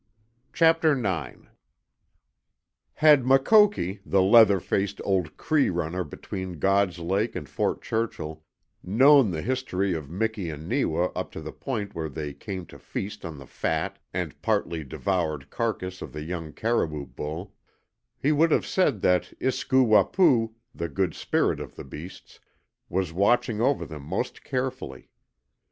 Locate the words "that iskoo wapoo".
19.01-20.55